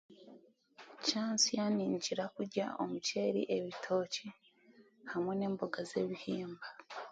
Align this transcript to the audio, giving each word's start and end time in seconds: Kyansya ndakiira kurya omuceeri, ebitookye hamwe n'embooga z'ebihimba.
Kyansya 1.05 1.61
ndakiira 1.73 2.25
kurya 2.35 2.65
omuceeri, 2.81 3.41
ebitookye 3.57 4.27
hamwe 5.11 5.33
n'embooga 5.35 5.81
z'ebihimba. 5.89 6.67